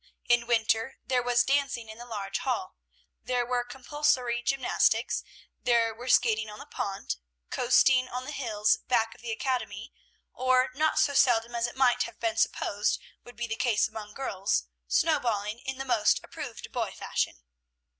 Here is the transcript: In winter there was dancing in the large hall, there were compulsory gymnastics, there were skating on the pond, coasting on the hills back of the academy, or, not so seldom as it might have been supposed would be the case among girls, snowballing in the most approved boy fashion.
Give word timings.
In 0.27 0.47
winter 0.47 0.97
there 1.05 1.21
was 1.21 1.43
dancing 1.43 1.87
in 1.87 1.99
the 1.99 2.07
large 2.07 2.39
hall, 2.39 2.75
there 3.21 3.45
were 3.45 3.63
compulsory 3.63 4.41
gymnastics, 4.41 5.23
there 5.61 5.93
were 5.93 6.07
skating 6.07 6.49
on 6.49 6.57
the 6.57 6.65
pond, 6.65 7.17
coasting 7.51 8.07
on 8.09 8.25
the 8.25 8.31
hills 8.31 8.77
back 8.87 9.13
of 9.13 9.21
the 9.21 9.31
academy, 9.31 9.93
or, 10.33 10.71
not 10.73 10.97
so 10.97 11.13
seldom 11.13 11.53
as 11.53 11.67
it 11.67 11.75
might 11.77 12.01
have 12.05 12.19
been 12.19 12.37
supposed 12.37 12.99
would 13.23 13.35
be 13.35 13.45
the 13.45 13.55
case 13.55 13.87
among 13.87 14.15
girls, 14.15 14.63
snowballing 14.87 15.59
in 15.65 15.77
the 15.77 15.85
most 15.85 16.19
approved 16.23 16.71
boy 16.71 16.89
fashion. 16.89 17.43